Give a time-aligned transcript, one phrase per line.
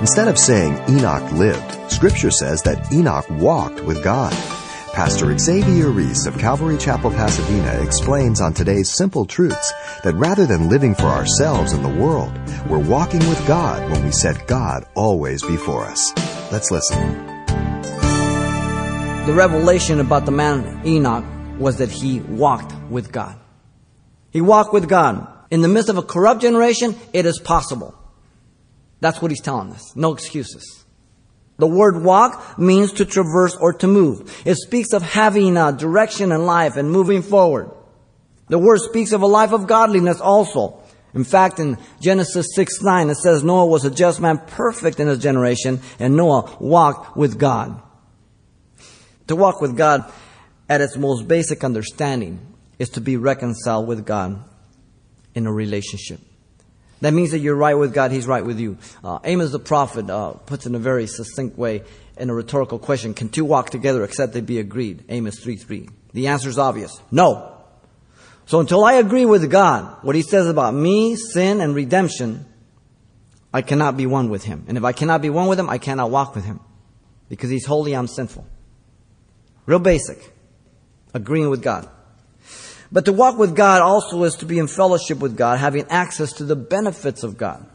[0.00, 4.32] Instead of saying Enoch lived, Scripture says that Enoch walked with God.
[4.94, 10.70] Pastor Xavier Reese of Calvary Chapel, Pasadena explains on today's Simple Truths that rather than
[10.70, 12.32] living for ourselves and the world,
[12.66, 16.14] we're walking with God when we set God always before us.
[16.50, 16.98] Let's listen.
[19.26, 21.26] The revelation about the man Enoch
[21.58, 23.38] was that he walked with God.
[24.30, 25.28] He walked with God.
[25.50, 27.99] In the midst of a corrupt generation, it is possible.
[29.00, 29.96] That's what he's telling us.
[29.96, 30.84] No excuses.
[31.58, 34.42] The word walk means to traverse or to move.
[34.46, 37.70] It speaks of having a direction in life and moving forward.
[38.48, 40.82] The word speaks of a life of godliness also.
[41.12, 45.08] In fact, in Genesis 6 9, it says Noah was a just man, perfect in
[45.08, 47.82] his generation, and Noah walked with God.
[49.26, 50.10] To walk with God
[50.68, 54.42] at its most basic understanding is to be reconciled with God
[55.34, 56.20] in a relationship.
[57.00, 58.76] That means that you're right with God, He's right with you.
[59.02, 61.82] Uh, Amos the prophet uh, puts in a very succinct way
[62.16, 65.04] in a rhetorical question Can two walk together except they be agreed?
[65.08, 65.88] Amos 3 3.
[66.12, 67.56] The answer is obvious no.
[68.46, 72.44] So until I agree with God, what He says about me, sin, and redemption,
[73.54, 74.64] I cannot be one with Him.
[74.68, 76.60] And if I cannot be one with Him, I cannot walk with Him.
[77.28, 78.46] Because He's holy, I'm sinful.
[79.66, 80.32] Real basic.
[81.14, 81.88] Agreeing with God.
[82.92, 86.32] But to walk with God also is to be in fellowship with God, having access
[86.34, 87.66] to the benefits of God.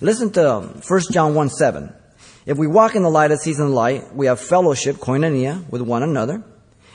[0.00, 1.92] Listen to um, 1 John 1 7.
[2.46, 5.68] If we walk in the light as he's in the light, we have fellowship, koinonia,
[5.70, 6.42] with one another.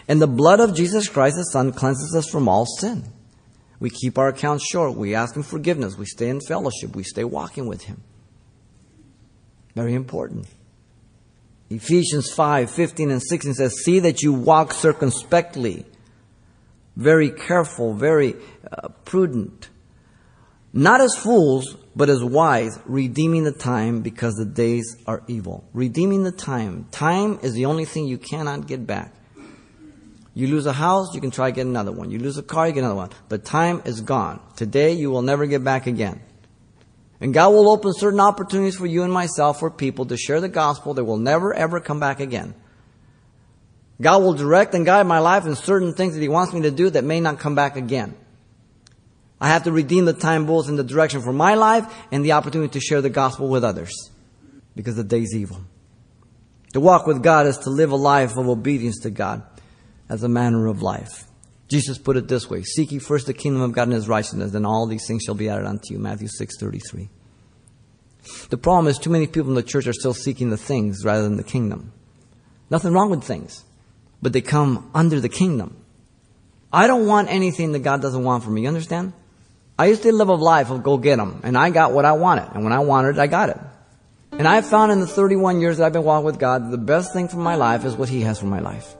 [0.07, 3.05] And the blood of Jesus Christ, the Son, cleanses us from all sin.
[3.79, 4.95] We keep our accounts short.
[4.95, 5.97] We ask Him forgiveness.
[5.97, 6.95] We stay in fellowship.
[6.95, 8.01] We stay walking with Him.
[9.75, 10.47] Very important.
[11.69, 15.85] Ephesians 5 15 and 16 says, See that you walk circumspectly
[16.95, 18.35] very careful, very
[18.71, 19.69] uh, prudent.
[20.71, 25.63] Not as fools, but as wise, redeeming the time because the days are evil.
[25.73, 26.87] Redeeming the time.
[26.91, 29.13] Time is the only thing you cannot get back.
[30.35, 32.09] You lose a house, you can try to get another one.
[32.09, 33.11] You lose a car, you get another one.
[33.29, 34.39] But time is gone.
[34.55, 36.21] Today, you will never get back again.
[37.21, 40.49] And God will open certain opportunities for you and myself, for people to share the
[40.49, 42.55] gospel that will never ever come back again.
[44.03, 46.71] God will direct and guide my life in certain things that He wants me to
[46.71, 48.15] do that may not come back again.
[49.39, 52.33] I have to redeem the time both in the direction for my life and the
[52.33, 54.11] opportunity to share the gospel with others
[54.75, 55.61] because the day's evil.
[56.73, 59.43] To walk with God is to live a life of obedience to God
[60.09, 61.25] as a manner of life.
[61.67, 64.51] Jesus put it this way, seek ye first the kingdom of God and his righteousness,
[64.51, 65.99] then all these things shall be added unto you.
[65.99, 67.09] Matthew 6, 33.
[68.49, 71.23] The problem is too many people in the church are still seeking the things rather
[71.23, 71.91] than the kingdom.
[72.69, 73.63] Nothing wrong with things
[74.23, 75.75] but they come under the kingdom.
[76.71, 78.61] I don't want anything that God doesn't want for me.
[78.61, 79.13] You understand?
[79.77, 82.13] I used to live a life of go get them, and I got what I
[82.13, 83.57] wanted, and when I wanted it, I got it.
[84.31, 87.13] And I found in the 31 years that I've been walking with God, the best
[87.13, 88.95] thing for my life is what He has for my life.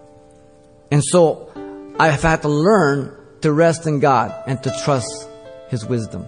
[0.92, 1.50] And so
[1.98, 5.28] I have had to learn to rest in God and to trust
[5.70, 6.26] His wisdom.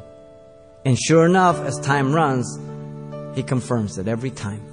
[0.86, 2.58] And sure enough, as time runs,
[3.36, 4.64] He confirms it every time.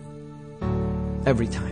[1.26, 1.71] Every time.